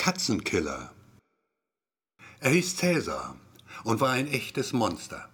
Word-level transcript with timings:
Katzenkiller. 0.00 0.94
Er 2.40 2.50
hieß 2.52 2.76
Cäsar 2.76 3.36
und 3.84 4.00
war 4.00 4.12
ein 4.12 4.28
echtes 4.28 4.72
Monster. 4.72 5.28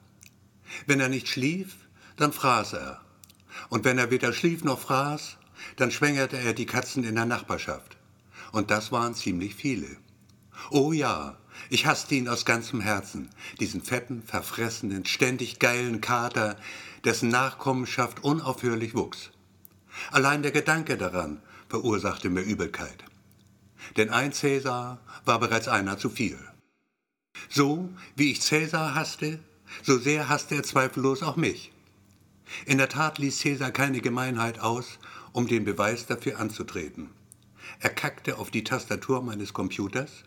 Wenn 0.86 0.98
er 0.98 1.08
nicht 1.08 1.28
schlief, 1.28 1.76
dann 2.16 2.32
fraß 2.32 2.72
er. 2.72 3.00
Und 3.68 3.84
wenn 3.84 3.96
er 3.96 4.10
weder 4.10 4.32
schlief 4.32 4.64
noch 4.64 4.80
fraß, 4.80 5.36
dann 5.76 5.92
schwängerte 5.92 6.36
er 6.36 6.52
die 6.52 6.66
Katzen 6.66 7.04
in 7.04 7.14
der 7.14 7.26
Nachbarschaft. 7.26 7.96
Und 8.50 8.72
das 8.72 8.90
waren 8.90 9.14
ziemlich 9.14 9.54
viele. 9.54 9.86
Oh 10.70 10.92
ja, 10.92 11.38
ich 11.70 11.86
hasste 11.86 12.16
ihn 12.16 12.28
aus 12.28 12.44
ganzem 12.44 12.80
Herzen, 12.80 13.30
diesen 13.60 13.82
fetten, 13.82 14.20
verfressenen, 14.20 15.04
ständig 15.06 15.60
geilen 15.60 16.00
Kater, 16.00 16.56
dessen 17.04 17.28
Nachkommenschaft 17.28 18.24
unaufhörlich 18.24 18.96
wuchs. 18.96 19.30
Allein 20.10 20.42
der 20.42 20.50
Gedanke 20.50 20.96
daran 20.96 21.40
verursachte 21.68 22.30
mir 22.30 22.42
Übelkeit. 22.42 23.04
Denn 23.96 24.10
ein 24.10 24.32
Cäsar 24.32 25.00
war 25.24 25.40
bereits 25.40 25.68
einer 25.68 25.98
zu 25.98 26.10
viel. 26.10 26.38
So 27.48 27.90
wie 28.16 28.32
ich 28.32 28.40
Cäsar 28.40 28.94
hasste, 28.94 29.38
so 29.82 29.98
sehr 29.98 30.28
hasste 30.28 30.56
er 30.56 30.62
zweifellos 30.62 31.22
auch 31.22 31.36
mich. 31.36 31.72
In 32.64 32.78
der 32.78 32.88
Tat 32.88 33.18
ließ 33.18 33.38
Cäsar 33.38 33.70
keine 33.70 34.00
Gemeinheit 34.00 34.60
aus, 34.60 34.98
um 35.32 35.46
den 35.46 35.64
Beweis 35.64 36.06
dafür 36.06 36.38
anzutreten. 36.38 37.10
Er 37.80 37.90
kackte 37.90 38.38
auf 38.38 38.50
die 38.50 38.64
Tastatur 38.64 39.22
meines 39.22 39.52
Computers. 39.52 40.24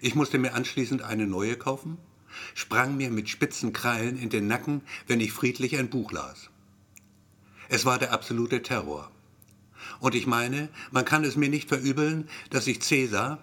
Ich 0.00 0.14
musste 0.14 0.38
mir 0.38 0.54
anschließend 0.54 1.02
eine 1.02 1.26
neue 1.26 1.56
kaufen, 1.56 1.98
sprang 2.54 2.96
mir 2.96 3.10
mit 3.10 3.28
spitzen 3.28 3.72
Krallen 3.72 4.18
in 4.18 4.30
den 4.30 4.46
Nacken, 4.46 4.82
wenn 5.06 5.20
ich 5.20 5.32
friedlich 5.32 5.76
ein 5.76 5.90
Buch 5.90 6.12
las. 6.12 6.50
Es 7.68 7.84
war 7.84 7.98
der 7.98 8.12
absolute 8.12 8.62
Terror. 8.62 9.10
Und 10.00 10.14
ich 10.14 10.26
meine, 10.26 10.68
man 10.90 11.04
kann 11.04 11.24
es 11.24 11.36
mir 11.36 11.48
nicht 11.48 11.68
verübeln, 11.68 12.28
dass 12.50 12.66
ich 12.66 12.80
Cäsar, 12.80 13.38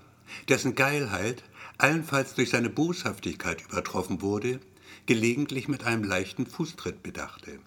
dessen 0.49 0.75
Geilheit 0.75 1.43
allenfalls 1.77 2.35
durch 2.35 2.49
seine 2.49 2.69
Boshaftigkeit 2.69 3.63
übertroffen 3.63 4.21
wurde, 4.21 4.59
gelegentlich 5.05 5.67
mit 5.67 5.83
einem 5.83 6.03
leichten 6.03 6.45
Fußtritt 6.45 7.01
bedachte. 7.03 7.59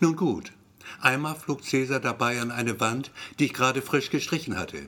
Nun 0.00 0.16
gut, 0.16 0.52
einmal 1.00 1.34
flog 1.34 1.64
Cäsar 1.64 2.00
dabei 2.00 2.40
an 2.40 2.50
eine 2.50 2.78
Wand, 2.80 3.10
die 3.38 3.46
ich 3.46 3.52
gerade 3.52 3.82
frisch 3.82 4.10
gestrichen 4.10 4.56
hatte. 4.56 4.86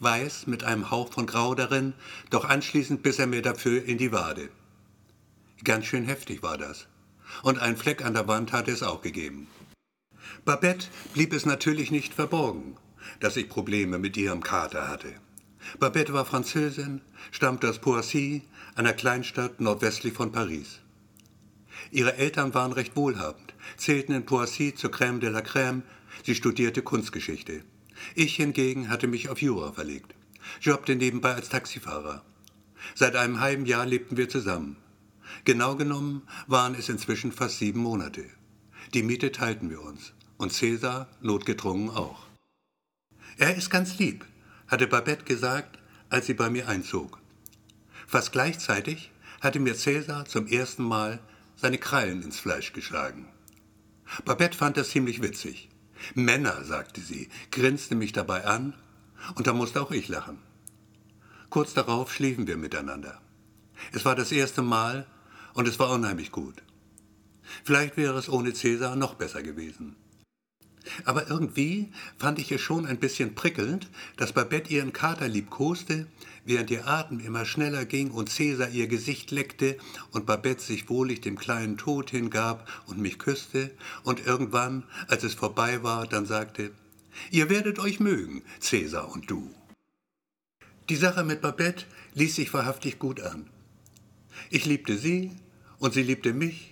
Weiß 0.00 0.46
mit 0.46 0.64
einem 0.64 0.90
Hauch 0.90 1.12
von 1.12 1.26
Grau 1.26 1.54
darin, 1.54 1.94
doch 2.30 2.44
anschließend 2.44 3.02
biss 3.02 3.18
er 3.18 3.26
mir 3.26 3.42
dafür 3.42 3.84
in 3.84 3.98
die 3.98 4.12
Wade. 4.12 4.48
Ganz 5.64 5.86
schön 5.86 6.04
heftig 6.04 6.42
war 6.42 6.58
das. 6.58 6.86
Und 7.42 7.58
einen 7.58 7.76
Fleck 7.76 8.04
an 8.04 8.14
der 8.14 8.28
Wand 8.28 8.52
hatte 8.52 8.72
es 8.72 8.82
auch 8.82 9.00
gegeben. 9.00 9.46
Babette 10.44 10.86
blieb 11.14 11.32
es 11.32 11.46
natürlich 11.46 11.90
nicht 11.90 12.14
verborgen, 12.14 12.76
dass 13.20 13.36
ich 13.36 13.48
Probleme 13.48 13.98
mit 13.98 14.16
ihrem 14.16 14.42
Kater 14.42 14.88
hatte. 14.88 15.12
Babette 15.78 16.12
war 16.12 16.24
Französin, 16.24 17.00
stammte 17.30 17.68
aus 17.68 17.78
Poissy, 17.78 18.42
einer 18.74 18.92
Kleinstadt 18.92 19.60
nordwestlich 19.60 20.14
von 20.14 20.32
Paris. 20.32 20.80
Ihre 21.90 22.16
Eltern 22.16 22.54
waren 22.54 22.72
recht 22.72 22.96
wohlhabend, 22.96 23.54
zählten 23.76 24.12
in 24.12 24.26
Poissy 24.26 24.74
zur 24.74 24.90
Crème 24.90 25.18
de 25.18 25.30
la 25.30 25.40
Crème, 25.40 25.82
sie 26.24 26.34
studierte 26.34 26.82
Kunstgeschichte. 26.82 27.62
Ich 28.14 28.36
hingegen 28.36 28.88
hatte 28.88 29.06
mich 29.06 29.28
auf 29.28 29.42
Jura 29.42 29.72
verlegt, 29.72 30.14
jobbte 30.60 30.96
nebenbei 30.96 31.34
als 31.34 31.48
Taxifahrer. 31.48 32.24
Seit 32.94 33.16
einem 33.16 33.40
halben 33.40 33.66
Jahr 33.66 33.86
lebten 33.86 34.16
wir 34.16 34.28
zusammen. 34.28 34.76
Genau 35.44 35.76
genommen 35.76 36.22
waren 36.46 36.74
es 36.74 36.88
inzwischen 36.88 37.32
fast 37.32 37.58
sieben 37.58 37.80
Monate. 37.80 38.24
Die 38.94 39.02
Miete 39.02 39.32
teilten 39.32 39.70
wir 39.70 39.80
uns 39.80 40.12
und 40.36 40.52
Cäsar 40.52 41.08
notgedrungen 41.20 41.90
auch. 41.90 42.26
Er 43.38 43.54
ist 43.56 43.70
ganz 43.70 43.98
lieb, 43.98 44.26
hatte 44.68 44.86
Babette 44.86 45.24
gesagt, 45.24 45.78
als 46.10 46.26
sie 46.26 46.34
bei 46.34 46.50
mir 46.50 46.68
einzog. 46.68 47.18
Fast 48.06 48.32
gleichzeitig 48.32 49.10
hatte 49.40 49.60
mir 49.60 49.74
Cäsar 49.74 50.26
zum 50.26 50.46
ersten 50.46 50.82
Mal 50.82 51.20
seine 51.56 51.78
Krallen 51.78 52.22
ins 52.22 52.38
Fleisch 52.38 52.72
geschlagen. 52.72 53.28
Babette 54.24 54.56
fand 54.56 54.76
das 54.76 54.90
ziemlich 54.90 55.22
witzig. 55.22 55.68
Männer, 56.14 56.64
sagte 56.64 57.00
sie, 57.00 57.28
grinste 57.50 57.94
mich 57.94 58.12
dabei 58.12 58.44
an, 58.44 58.74
und 59.36 59.46
da 59.46 59.52
musste 59.52 59.80
auch 59.80 59.92
ich 59.92 60.08
lachen. 60.08 60.38
Kurz 61.48 61.74
darauf 61.74 62.12
schliefen 62.12 62.46
wir 62.46 62.56
miteinander. 62.56 63.20
Es 63.92 64.04
war 64.04 64.16
das 64.16 64.32
erste 64.32 64.62
Mal 64.62 65.06
und 65.54 65.68
es 65.68 65.78
war 65.78 65.90
unheimlich 65.90 66.32
gut. 66.32 66.62
Vielleicht 67.64 67.96
wäre 67.96 68.18
es 68.18 68.28
ohne 68.28 68.52
Cäsar 68.52 68.96
noch 68.96 69.14
besser 69.14 69.42
gewesen. 69.42 69.96
Aber 71.04 71.28
irgendwie 71.28 71.92
fand 72.18 72.38
ich 72.38 72.50
es 72.50 72.60
schon 72.60 72.86
ein 72.86 72.98
bisschen 72.98 73.34
prickelnd, 73.34 73.88
dass 74.16 74.32
Babette 74.32 74.72
ihren 74.72 74.92
Kater 74.92 75.28
liebkoste, 75.28 76.06
während 76.44 76.70
ihr 76.70 76.88
Atem 76.88 77.20
immer 77.20 77.44
schneller 77.44 77.84
ging 77.84 78.10
und 78.10 78.28
Cäsar 78.30 78.68
ihr 78.70 78.88
Gesicht 78.88 79.30
leckte 79.30 79.76
und 80.10 80.26
Babette 80.26 80.62
sich 80.62 80.88
wohlig 80.88 81.20
dem 81.20 81.38
kleinen 81.38 81.78
Tod 81.78 82.10
hingab 82.10 82.68
und 82.86 82.98
mich 82.98 83.18
küsste 83.18 83.70
und 84.02 84.26
irgendwann, 84.26 84.84
als 85.06 85.22
es 85.22 85.34
vorbei 85.34 85.82
war, 85.82 86.06
dann 86.06 86.26
sagte, 86.26 86.72
Ihr 87.30 87.50
werdet 87.50 87.78
euch 87.78 88.00
mögen, 88.00 88.42
Cäsar 88.58 89.10
und 89.12 89.30
du. 89.30 89.54
Die 90.88 90.96
Sache 90.96 91.24
mit 91.24 91.42
Babette 91.42 91.84
ließ 92.14 92.34
sich 92.34 92.52
wahrhaftig 92.52 92.98
gut 92.98 93.20
an. 93.20 93.48
Ich 94.50 94.64
liebte 94.64 94.96
sie 94.96 95.30
und 95.78 95.94
sie 95.94 96.02
liebte 96.02 96.32
mich 96.32 96.71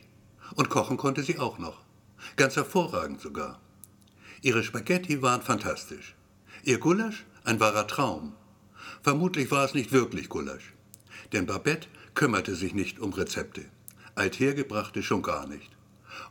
und 0.54 0.70
kochen 0.70 0.96
konnte 0.96 1.22
sie 1.22 1.38
auch 1.38 1.58
noch. 1.58 1.80
Ganz 2.36 2.56
hervorragend 2.56 3.20
sogar. 3.20 3.60
Ihre 4.42 4.62
Spaghetti 4.62 5.22
waren 5.22 5.42
fantastisch. 5.42 6.14
Ihr 6.62 6.78
Gulasch 6.78 7.24
ein 7.44 7.60
wahrer 7.60 7.86
Traum. 7.86 8.34
Vermutlich 9.02 9.50
war 9.50 9.64
es 9.64 9.74
nicht 9.74 9.92
wirklich 9.92 10.28
Gulasch, 10.28 10.74
denn 11.32 11.46
Babette 11.46 11.88
kümmerte 12.14 12.54
sich 12.54 12.74
nicht 12.74 12.98
um 12.98 13.12
Rezepte. 13.12 13.64
Althergebrachte 14.14 15.02
schon 15.02 15.22
gar 15.22 15.46
nicht. 15.46 15.70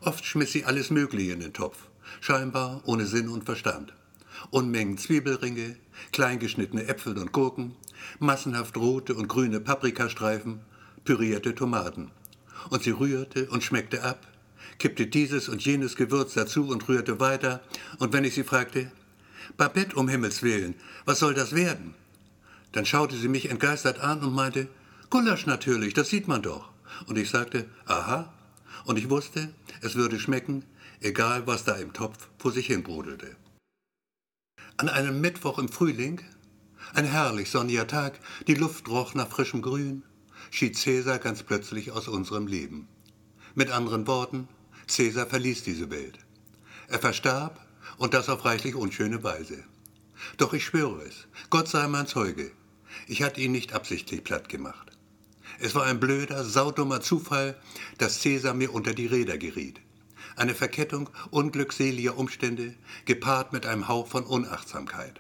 Oft 0.02 0.26
schmiss 0.26 0.52
sie 0.52 0.66
alles 0.66 0.92
Mögliche 0.92 1.34
in 1.34 1.40
den 1.40 1.54
Topf, 1.54 1.78
scheinbar 2.22 2.82
ohne 2.86 3.06
Sinn 3.06 3.30
und 3.30 3.46
Verstand. 3.46 3.94
Unmengen 4.52 4.98
Zwiebelringe, 4.98 5.76
kleingeschnittene 6.12 6.88
Äpfel 6.88 7.18
und 7.18 7.32
Gurken, 7.32 7.76
massenhaft 8.20 8.78
rote 8.78 9.16
und 9.16 9.28
grüne 9.28 9.60
Paprikastreifen, 9.60 10.62
pürierte 11.04 11.56
Tomaten. 11.56 12.12
Und 12.70 12.84
sie 12.84 12.92
rührte 12.92 13.50
und 13.50 13.64
schmeckte 13.64 14.04
ab, 14.04 14.28
kippte 14.78 15.08
dieses 15.08 15.50
und 15.50 15.64
jenes 15.64 15.96
Gewürz 15.96 16.34
dazu 16.34 16.68
und 16.68 16.88
rührte 16.88 17.20
weiter, 17.20 17.62
und 18.00 18.14
wenn 18.14 18.24
ich 18.24 18.36
sie 18.36 18.44
fragte, 18.44 18.92
Babette, 19.58 19.96
um 19.96 20.08
Himmels 20.08 20.44
willen, 20.44 20.76
was 21.06 21.20
soll 21.20 21.34
das 21.34 21.54
werden? 21.54 21.96
Dann 22.72 22.86
schaute 22.86 23.16
sie 23.16 23.28
mich 23.28 23.50
entgeistert 23.50 24.00
an 24.00 24.22
und 24.22 24.34
meinte, 24.34 24.68
Gulasch 25.10 25.46
natürlich, 25.48 25.94
das 25.94 26.10
sieht 26.10 26.28
man 26.28 26.42
doch. 26.42 26.70
Und 27.08 27.18
ich 27.18 27.30
sagte, 27.30 27.66
aha, 27.86 28.32
und 28.86 28.98
ich 28.98 29.10
wusste, 29.10 29.50
es 29.82 29.96
würde 29.96 30.20
schmecken, 30.20 30.64
egal 31.02 31.48
was 31.48 31.64
da 31.64 31.76
im 31.76 31.94
Topf 31.94 32.28
vor 32.38 32.52
sich 32.52 32.68
hin 32.68 32.84
brodelte. 32.84 33.36
An 34.78 34.90
einem 34.90 35.20
Mittwoch 35.20 35.60
im 35.60 35.70
Frühling, 35.70 36.22
ein 36.94 37.06
herrlich 37.06 37.50
sonniger 37.50 37.88
Tag, 37.88 38.20
die 38.48 38.56
Luft 38.56 38.88
roch 38.88 39.14
nach 39.14 39.28
frischem 39.28 39.62
Grün, 39.62 40.04
schied 40.52 40.78
Cäsar 40.78 41.20
ganz 41.20 41.44
plötzlich 41.44 41.92
aus 41.92 42.08
unserem 42.08 42.48
Leben. 42.48 42.88
Mit 43.56 43.72
anderen 43.72 44.08
Worten, 44.08 44.48
Cäsar 44.88 45.28
verließ 45.28 45.64
diese 45.64 45.90
Welt. 45.90 46.20
Er 46.88 47.00
verstarb 47.00 47.66
und 47.98 48.14
das 48.14 48.30
auf 48.30 48.46
reichlich 48.46 48.76
unschöne 48.76 49.24
Weise. 49.24 49.64
Doch 50.38 50.54
ich 50.54 50.66
schwöre 50.66 51.02
es, 51.04 51.28
Gott 51.50 51.68
sei 51.68 51.88
mein 51.88 52.08
Zeuge, 52.08 52.52
ich 53.08 53.24
hatte 53.24 53.42
ihn 53.42 53.52
nicht 53.52 53.74
absichtlich 53.74 54.24
platt 54.24 54.50
gemacht. 54.50 54.92
Es 55.60 55.76
war 55.76 55.84
ein 55.84 56.00
blöder, 56.00 56.44
saudummer 56.44 57.02
Zufall, 57.02 57.60
dass 57.98 58.22
Cäsar 58.22 58.54
mir 58.54 58.74
unter 58.74 58.94
die 58.94 59.08
Räder 59.08 59.38
geriet. 59.38 59.80
Eine 60.36 60.56
Verkettung 60.56 61.10
unglückseliger 61.32 62.18
Umstände, 62.18 62.76
gepaart 63.06 63.52
mit 63.52 63.66
einem 63.66 63.88
Hauch 63.88 64.08
von 64.08 64.24
Unachtsamkeit. 64.24 65.20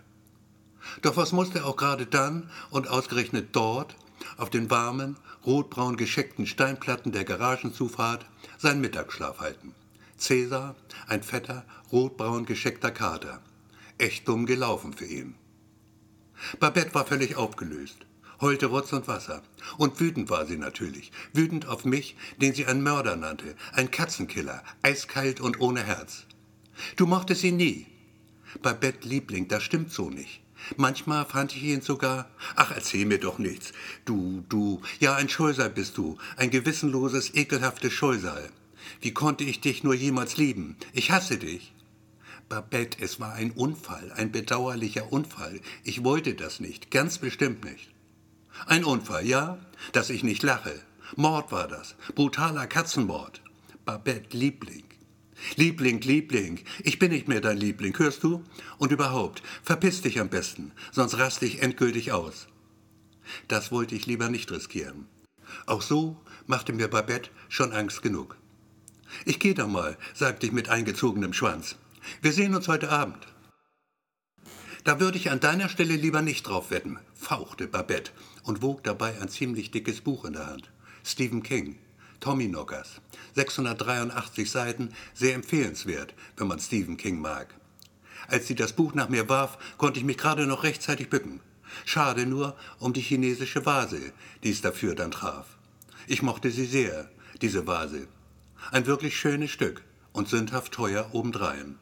Doch 1.01 1.17
was 1.17 1.33
musste 1.33 1.65
auch 1.65 1.75
gerade 1.75 2.05
dann 2.05 2.49
und 2.69 2.87
ausgerechnet 2.87 3.49
dort, 3.51 3.95
auf 4.37 4.49
den 4.49 4.69
warmen, 4.69 5.17
rotbraun 5.45 5.97
gescheckten 5.97 6.45
Steinplatten 6.45 7.11
der 7.11 7.23
Garagenzufahrt, 7.23 8.25
seinen 8.57 8.81
Mittagsschlaf 8.81 9.39
halten. 9.39 9.73
Cäsar, 10.17 10.75
ein 11.07 11.23
fetter, 11.23 11.65
rotbraun 11.91 12.45
gescheckter 12.45 12.91
Kater. 12.91 13.41
Echt 13.97 14.27
dumm 14.27 14.45
gelaufen 14.45 14.93
für 14.93 15.05
ihn. 15.05 15.35
Babette 16.59 16.93
war 16.93 17.05
völlig 17.05 17.35
aufgelöst, 17.35 17.97
heulte 18.41 18.67
Rotz 18.67 18.93
und 18.93 19.07
Wasser. 19.07 19.43
Und 19.77 19.99
wütend 19.99 20.29
war 20.29 20.45
sie 20.45 20.57
natürlich. 20.57 21.11
Wütend 21.33 21.65
auf 21.67 21.85
mich, 21.85 22.15
den 22.37 22.53
sie 22.53 22.65
einen 22.65 22.83
Mörder 22.83 23.15
nannte, 23.15 23.55
ein 23.73 23.91
Katzenkiller, 23.91 24.63
eiskalt 24.81 25.41
und 25.41 25.59
ohne 25.59 25.83
Herz. 25.83 26.25
Du 26.95 27.05
mochtest 27.05 27.43
ihn 27.43 27.57
nie. 27.57 27.87
Babette 28.61 29.07
Liebling, 29.07 29.47
das 29.47 29.63
stimmt 29.63 29.91
so 29.91 30.09
nicht. 30.09 30.41
Manchmal 30.77 31.25
fand 31.25 31.55
ich 31.55 31.63
ihn 31.63 31.81
sogar, 31.81 32.29
ach, 32.55 32.71
erzähl 32.71 33.05
mir 33.05 33.19
doch 33.19 33.39
nichts. 33.39 33.71
Du, 34.05 34.43
du, 34.49 34.81
ja, 34.99 35.15
ein 35.15 35.29
Scheusal 35.29 35.69
bist 35.69 35.97
du, 35.97 36.17
ein 36.37 36.49
gewissenloses, 36.51 37.33
ekelhaftes 37.33 37.93
Scheusal. 37.93 38.49
Wie 39.01 39.13
konnte 39.13 39.43
ich 39.43 39.61
dich 39.61 39.83
nur 39.83 39.93
jemals 39.93 40.37
lieben? 40.37 40.75
Ich 40.93 41.11
hasse 41.11 41.37
dich. 41.37 41.73
Babette, 42.49 42.97
es 43.01 43.19
war 43.19 43.33
ein 43.33 43.51
Unfall, 43.51 44.11
ein 44.13 44.31
bedauerlicher 44.31 45.11
Unfall. 45.11 45.59
Ich 45.83 46.03
wollte 46.03 46.33
das 46.33 46.59
nicht, 46.59 46.89
ganz 46.89 47.19
bestimmt 47.19 47.63
nicht. 47.63 47.91
Ein 48.65 48.83
Unfall, 48.83 49.25
ja, 49.25 49.59
dass 49.93 50.09
ich 50.09 50.23
nicht 50.23 50.43
lache. 50.43 50.73
Mord 51.15 51.51
war 51.51 51.67
das, 51.67 51.95
brutaler 52.15 52.67
Katzenmord. 52.67 53.41
Babette, 53.85 54.35
Liebling. 54.35 54.83
Liebling, 55.55 56.01
Liebling, 56.01 56.59
ich 56.83 56.99
bin 56.99 57.11
nicht 57.11 57.27
mehr 57.27 57.41
dein 57.41 57.57
Liebling, 57.57 57.97
hörst 57.97 58.23
du? 58.23 58.43
Und 58.77 58.91
überhaupt, 58.91 59.41
verpiss 59.63 60.01
dich 60.01 60.19
am 60.19 60.29
besten, 60.29 60.71
sonst 60.91 61.17
raste 61.17 61.45
ich 61.45 61.61
endgültig 61.61 62.11
aus. 62.11 62.47
Das 63.47 63.71
wollte 63.71 63.95
ich 63.95 64.05
lieber 64.05 64.29
nicht 64.29 64.51
riskieren. 64.51 65.07
Auch 65.65 65.81
so 65.81 66.17
machte 66.47 66.73
mir 66.73 66.87
Babette 66.87 67.29
schon 67.47 67.71
Angst 67.71 68.01
genug. 68.01 68.37
Ich 69.25 69.39
geh 69.39 69.53
da 69.53 69.67
mal, 69.67 69.97
sagte 70.13 70.45
ich 70.45 70.51
mit 70.51 70.69
eingezogenem 70.69 71.33
Schwanz. 71.33 71.75
Wir 72.21 72.31
sehen 72.31 72.55
uns 72.55 72.67
heute 72.67 72.89
Abend. 72.89 73.27
Da 74.83 74.99
würde 74.99 75.17
ich 75.17 75.29
an 75.29 75.39
deiner 75.39 75.69
Stelle 75.69 75.95
lieber 75.95 76.21
nicht 76.21 76.43
drauf 76.43 76.71
wetten, 76.71 76.99
fauchte 77.13 77.67
Babette 77.67 78.11
und 78.43 78.61
wog 78.61 78.83
dabei 78.83 79.19
ein 79.19 79.29
ziemlich 79.29 79.71
dickes 79.71 80.01
Buch 80.01 80.25
in 80.25 80.33
der 80.33 80.47
Hand. 80.47 80.71
Stephen 81.03 81.43
King, 81.43 81.77
Tommy 82.19 82.49
Knockers. 82.49 83.01
683 83.35 84.51
Seiten, 84.51 84.89
sehr 85.13 85.35
empfehlenswert, 85.35 86.13
wenn 86.35 86.47
man 86.47 86.59
Stephen 86.59 86.97
King 86.97 87.19
mag. 87.19 87.53
Als 88.27 88.47
sie 88.47 88.55
das 88.55 88.73
Buch 88.73 88.93
nach 88.93 89.09
mir 89.09 89.29
warf, 89.29 89.57
konnte 89.77 89.99
ich 89.99 90.05
mich 90.05 90.17
gerade 90.17 90.45
noch 90.45 90.63
rechtzeitig 90.63 91.09
bücken. 91.09 91.39
Schade 91.85 92.25
nur 92.25 92.57
um 92.79 92.93
die 92.93 93.01
chinesische 93.01 93.65
Vase, 93.65 94.11
die 94.43 94.51
es 94.51 94.61
dafür 94.61 94.95
dann 94.95 95.11
traf. 95.11 95.57
Ich 96.07 96.21
mochte 96.21 96.51
sie 96.51 96.65
sehr, 96.65 97.09
diese 97.41 97.67
Vase. 97.67 98.07
Ein 98.71 98.85
wirklich 98.85 99.17
schönes 99.17 99.51
Stück 99.51 99.83
und 100.11 100.27
sündhaft 100.27 100.73
teuer 100.73 101.09
obendrein. 101.13 101.77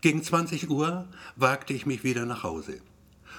Gegen 0.00 0.22
20 0.22 0.70
Uhr 0.70 1.06
wagte 1.36 1.74
ich 1.74 1.84
mich 1.84 2.04
wieder 2.04 2.24
nach 2.24 2.42
Hause. 2.42 2.80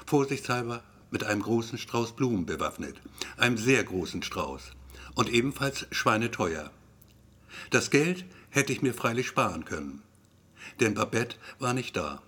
Vorsichtshalber 0.06 0.84
mit 1.10 1.24
einem 1.24 1.42
großen 1.42 1.80
Strauß 1.80 2.16
Blumen 2.16 2.46
bewaffnet, 2.46 3.02
einem 3.38 3.58
sehr 3.58 3.84
großen 3.84 4.22
Strauß 4.22 4.74
und 5.16 5.30
ebenfalls 5.30 5.88
schweineteuer. 5.92 6.72
Das 7.70 7.90
Geld 7.90 8.26
hätte 8.50 8.74
ich 8.74 8.82
mir 8.82 8.94
freilich 8.94 9.28
sparen 9.28 9.66
können, 9.66 10.02
denn 10.80 10.94
Babette 10.94 11.38
war 11.60 11.74
nicht 11.74 11.96
da. 11.96 12.22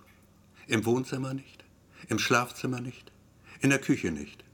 Im 0.66 0.84
Wohnzimmer 0.84 1.34
nicht, 1.34 1.64
im 2.08 2.18
Schlafzimmer 2.18 2.80
nicht, 2.80 3.12
in 3.60 3.70
der 3.70 3.80
Küche 3.80 4.10
nicht. 4.10 4.44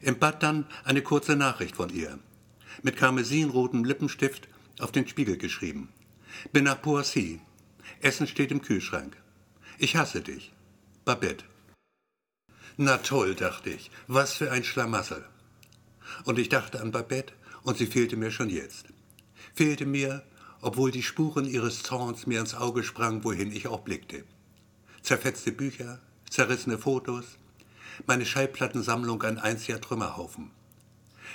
Im 0.00 0.18
Bad 0.18 0.42
dann 0.42 0.66
eine 0.84 1.02
kurze 1.02 1.36
Nachricht 1.36 1.76
von 1.76 1.90
ihr, 1.90 2.18
mit 2.82 2.96
karmesinrotem 2.96 3.84
Lippenstift 3.84 4.48
auf 4.78 4.92
den 4.92 5.06
Spiegel 5.06 5.36
geschrieben. 5.36 5.88
Bin 6.52 6.64
nach 6.64 6.80
Poissy. 6.80 7.40
Essen 8.00 8.26
steht 8.26 8.50
im 8.50 8.62
Kühlschrank. 8.62 9.16
Ich 9.78 9.96
hasse 9.96 10.20
dich. 10.20 10.52
Babette. 11.04 11.44
Na 12.76 12.98
toll, 12.98 13.34
dachte 13.34 13.70
ich, 13.70 13.90
was 14.06 14.34
für 14.34 14.50
ein 14.50 14.64
Schlamassel. 14.64 15.24
Und 16.24 16.38
ich 16.38 16.48
dachte 16.48 16.80
an 16.80 16.92
Babette 16.92 17.32
und 17.62 17.78
sie 17.78 17.86
fehlte 17.86 18.16
mir 18.16 18.30
schon 18.30 18.50
jetzt. 18.50 18.86
Fehlte 19.54 19.86
mir, 19.86 20.22
obwohl 20.60 20.90
die 20.90 21.02
Spuren 21.02 21.46
ihres 21.46 21.82
Zorns 21.82 22.26
mir 22.26 22.40
ins 22.40 22.54
Auge 22.54 22.82
sprangen, 22.82 23.24
wohin 23.24 23.52
ich 23.52 23.66
auch 23.66 23.80
blickte. 23.80 24.24
Zerfetzte 25.02 25.52
Bücher, 25.52 26.00
zerrissene 26.28 26.78
Fotos, 26.78 27.24
meine 28.06 28.26
Schallplattensammlung 28.26 29.22
ein 29.22 29.38
einziger 29.38 29.80
Trümmerhaufen. 29.80 30.50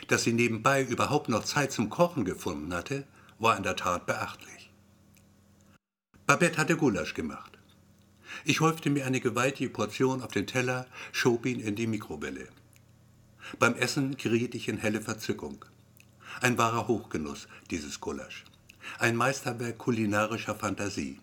Dass 0.07 0.23
sie 0.23 0.33
nebenbei 0.33 0.83
überhaupt 0.83 1.29
noch 1.29 1.43
Zeit 1.43 1.71
zum 1.71 1.89
Kochen 1.89 2.25
gefunden 2.25 2.73
hatte, 2.73 3.05
war 3.39 3.57
in 3.57 3.63
der 3.63 3.75
Tat 3.75 4.05
beachtlich. 4.05 4.71
Babette 6.25 6.57
hatte 6.57 6.77
Gulasch 6.77 7.13
gemacht. 7.13 7.57
Ich 8.43 8.59
häufte 8.59 8.89
mir 8.89 9.05
eine 9.05 9.19
gewaltige 9.19 9.69
Portion 9.69 10.21
auf 10.21 10.31
den 10.31 10.47
Teller, 10.47 10.87
schob 11.11 11.45
ihn 11.45 11.59
in 11.59 11.75
die 11.75 11.87
Mikrowelle. 11.87 12.47
Beim 13.59 13.75
Essen 13.75 14.17
geriet 14.17 14.55
ich 14.55 14.67
in 14.67 14.77
helle 14.77 15.01
Verzückung. 15.01 15.63
Ein 16.41 16.57
wahrer 16.57 16.87
Hochgenuss, 16.87 17.47
dieses 17.69 18.01
Gulasch. 18.01 18.43
Ein 18.99 19.15
Meisterwerk 19.15 19.77
kulinarischer 19.77 20.55
Fantasie. 20.55 21.19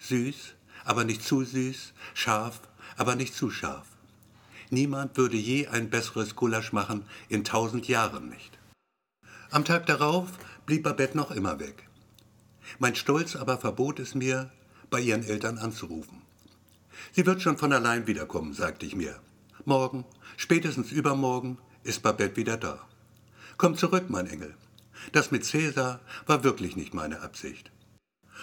Süß, 0.00 0.54
aber 0.84 1.04
nicht 1.04 1.22
zu 1.22 1.44
süß, 1.44 1.92
scharf, 2.12 2.60
aber 2.96 3.16
nicht 3.16 3.34
zu 3.34 3.50
scharf. 3.50 3.86
Niemand 4.70 5.16
würde 5.16 5.36
je 5.36 5.68
ein 5.68 5.90
besseres 5.90 6.34
Gulasch 6.36 6.72
machen, 6.72 7.04
in 7.28 7.44
tausend 7.44 7.88
Jahren 7.88 8.28
nicht. 8.28 8.58
Am 9.50 9.64
Tag 9.64 9.86
darauf 9.86 10.28
blieb 10.66 10.82
Babette 10.82 11.16
noch 11.16 11.30
immer 11.30 11.60
weg. 11.60 11.88
Mein 12.78 12.96
Stolz 12.96 13.36
aber 13.36 13.58
verbot 13.58 14.00
es 14.00 14.14
mir, 14.14 14.50
bei 14.90 15.00
ihren 15.00 15.22
Eltern 15.22 15.58
anzurufen. 15.58 16.22
Sie 17.12 17.26
wird 17.26 17.42
schon 17.42 17.58
von 17.58 17.72
allein 17.72 18.06
wiederkommen, 18.06 18.52
sagte 18.54 18.86
ich 18.86 18.96
mir. 18.96 19.20
Morgen, 19.66 20.04
spätestens 20.36 20.92
übermorgen, 20.92 21.56
ist 21.84 22.02
Babette 22.02 22.36
wieder 22.36 22.58
da. 22.58 22.86
Komm 23.56 23.76
zurück, 23.76 24.04
mein 24.08 24.26
Engel. 24.26 24.54
Das 25.12 25.30
mit 25.30 25.44
Cäsar 25.46 26.00
war 26.26 26.44
wirklich 26.44 26.76
nicht 26.76 26.92
meine 26.92 27.20
Absicht. 27.22 27.70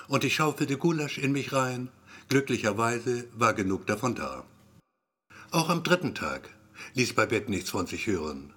Und 0.08 0.24
ich 0.24 0.34
schaufelte 0.36 0.78
Gulasch 0.78 1.20
in 1.20 1.32
mich 1.32 1.54
rein. 1.54 1.90
Glücklicherweise 2.30 3.28
war 3.36 3.54
genug 3.54 3.86
davon 3.86 4.16
da. 4.16 4.46
Auch 5.52 5.70
am 5.70 5.84
dritten 5.84 6.16
Tag 6.16 6.50
ließ 6.96 7.14
Babette 7.14 7.52
nichts 7.52 7.70
von 7.70 7.86
sich 7.86 8.08
hören. 8.08 8.54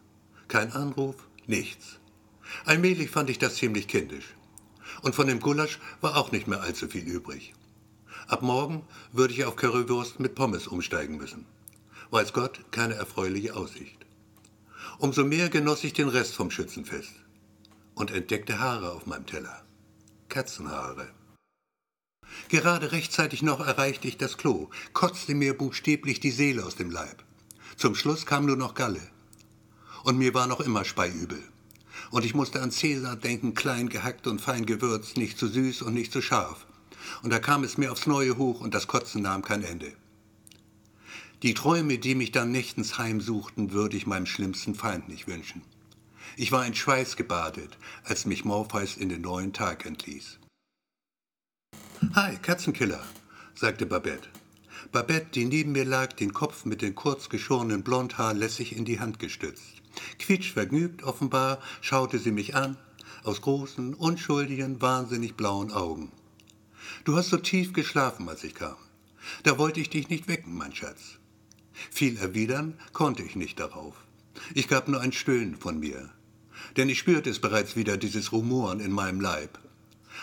Kein 0.48 0.72
Anruf, 0.72 1.16
nichts. 1.46 1.98
Allmählich 2.64 3.10
fand 3.10 3.28
ich 3.28 3.38
das 3.38 3.56
ziemlich 3.56 3.88
kindisch. 3.88 4.34
Und 5.02 5.14
von 5.14 5.26
dem 5.26 5.40
Gulasch 5.40 5.80
war 6.00 6.16
auch 6.16 6.32
nicht 6.32 6.46
mehr 6.46 6.62
allzu 6.62 6.88
viel 6.88 7.04
übrig. 7.04 7.52
Ab 8.26 8.40
morgen 8.40 8.86
würde 9.12 9.34
ich 9.34 9.44
auf 9.44 9.56
Currywurst 9.56 10.18
mit 10.18 10.34
Pommes 10.34 10.66
umsteigen 10.66 11.18
müssen. 11.18 11.44
Weiß 12.14 12.32
Gott, 12.32 12.60
keine 12.70 12.94
erfreuliche 12.94 13.56
Aussicht. 13.56 14.06
Umso 14.98 15.24
mehr 15.24 15.48
genoss 15.48 15.82
ich 15.82 15.94
den 15.94 16.08
Rest 16.08 16.36
vom 16.36 16.48
Schützenfest 16.48 17.10
und 17.96 18.12
entdeckte 18.12 18.60
Haare 18.60 18.92
auf 18.92 19.06
meinem 19.06 19.26
Teller. 19.26 19.64
Katzenhaare. 20.28 21.10
Gerade 22.50 22.92
rechtzeitig 22.92 23.42
noch 23.42 23.58
erreichte 23.58 24.06
ich 24.06 24.16
das 24.16 24.38
Klo, 24.38 24.70
kotzte 24.92 25.34
mir 25.34 25.58
buchstäblich 25.58 26.20
die 26.20 26.30
Seele 26.30 26.64
aus 26.64 26.76
dem 26.76 26.92
Leib. 26.92 27.24
Zum 27.76 27.96
Schluss 27.96 28.26
kam 28.26 28.46
nur 28.46 28.56
noch 28.56 28.74
Galle. 28.74 29.02
Und 30.04 30.16
mir 30.16 30.34
war 30.34 30.46
noch 30.46 30.60
immer 30.60 30.84
speiübel. 30.84 31.42
Und 32.12 32.24
ich 32.24 32.36
musste 32.36 32.62
an 32.62 32.70
Cäsar 32.70 33.16
denken, 33.16 33.54
klein 33.54 33.88
gehackt 33.88 34.28
und 34.28 34.40
fein 34.40 34.66
gewürzt, 34.66 35.16
nicht 35.16 35.36
zu 35.36 35.48
süß 35.48 35.82
und 35.82 35.94
nicht 35.94 36.12
zu 36.12 36.22
scharf. 36.22 36.64
Und 37.24 37.32
da 37.32 37.40
kam 37.40 37.64
es 37.64 37.76
mir 37.76 37.90
aufs 37.90 38.06
Neue 38.06 38.36
hoch 38.36 38.60
und 38.60 38.72
das 38.72 38.86
Kotzen 38.86 39.22
nahm 39.22 39.42
kein 39.42 39.64
Ende. 39.64 39.96
Die 41.44 41.52
Träume, 41.52 41.98
die 41.98 42.14
mich 42.14 42.32
dann 42.32 42.52
nächtens 42.52 42.96
heimsuchten, 42.96 43.72
würde 43.72 43.98
ich 43.98 44.06
meinem 44.06 44.24
schlimmsten 44.24 44.74
Feind 44.74 45.10
nicht 45.10 45.28
wünschen. 45.28 45.60
Ich 46.38 46.52
war 46.52 46.64
in 46.64 46.74
Schweiß 46.74 47.16
gebadet, 47.16 47.76
als 48.02 48.24
mich 48.24 48.46
Morpheus 48.46 48.96
in 48.96 49.10
den 49.10 49.20
neuen 49.20 49.52
Tag 49.52 49.84
entließ. 49.84 50.38
Hi, 52.14 52.38
Katzenkiller, 52.38 53.04
sagte 53.54 53.84
Babette. 53.84 54.26
Babette, 54.90 55.26
die 55.34 55.44
neben 55.44 55.72
mir 55.72 55.84
lag, 55.84 56.14
den 56.14 56.32
Kopf 56.32 56.64
mit 56.64 56.80
den 56.80 56.94
kurz 56.94 57.28
geschorenen 57.28 57.82
Blondhaaren 57.82 58.38
lässig 58.38 58.74
in 58.74 58.86
die 58.86 58.98
Hand 58.98 59.18
gestützt. 59.18 59.82
Quietschvergnügt 60.18 61.02
offenbar 61.02 61.58
schaute 61.82 62.18
sie 62.18 62.32
mich 62.32 62.54
an, 62.56 62.78
aus 63.22 63.42
großen, 63.42 63.92
unschuldigen, 63.92 64.80
wahnsinnig 64.80 65.34
blauen 65.34 65.72
Augen. 65.72 66.10
Du 67.04 67.18
hast 67.18 67.28
so 67.28 67.36
tief 67.36 67.74
geschlafen, 67.74 68.30
als 68.30 68.44
ich 68.44 68.54
kam. 68.54 68.76
Da 69.42 69.58
wollte 69.58 69.80
ich 69.80 69.90
dich 69.90 70.08
nicht 70.08 70.26
wecken, 70.26 70.54
mein 70.54 70.74
Schatz. 70.74 71.18
Viel 71.90 72.16
erwidern 72.18 72.78
konnte 72.92 73.22
ich 73.22 73.36
nicht 73.36 73.60
darauf. 73.60 73.94
Ich 74.54 74.68
gab 74.68 74.88
nur 74.88 75.00
ein 75.00 75.12
Stöhnen 75.12 75.56
von 75.56 75.78
mir, 75.78 76.10
denn 76.76 76.88
ich 76.88 76.98
spürte 76.98 77.30
es 77.30 77.40
bereits 77.40 77.76
wieder, 77.76 77.96
dieses 77.96 78.32
Rumoren 78.32 78.80
in 78.80 78.92
meinem 78.92 79.20
Leib. 79.20 79.58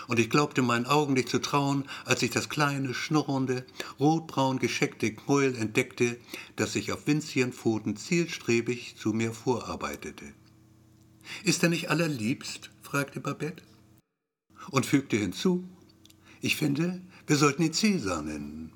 Und 0.08 0.20
ich 0.20 0.29
glaubte 0.29 0.62
meinen 0.62 0.86
Augen 0.86 1.13
nicht 1.13 1.29
zu 1.29 1.39
trauen, 1.39 1.86
als 2.05 2.24
ich 2.24 2.31
das 2.31 2.50
kleine, 2.50 2.93
schnurrende, 2.93 3.65
rotbraun 4.00 4.60
gescheckte 4.60 5.13
Knäuel 5.13 5.55
entdeckte, 5.55 6.17
das 6.55 6.74
sich 6.74 6.91
auf 6.91 7.08
winzigen 7.08 7.53
Pfoten 7.53 7.98
zielstrebig 7.98 8.96
zu 8.98 9.13
mir 9.13 9.34
vorarbeitete. 9.34 10.34
Ist 11.43 11.63
er 11.63 11.70
nicht 11.70 11.89
allerliebst? 11.89 12.72
fragte 12.81 13.20
Babette. 13.20 13.63
Und 14.70 14.86
fügte 14.86 15.17
hinzu, 15.17 15.67
ich 16.41 16.55
finde, 16.55 17.01
wir 17.27 17.36
sollten 17.36 17.63
ihn 17.63 17.74
Cäsar 17.74 18.22
nennen. 18.22 18.74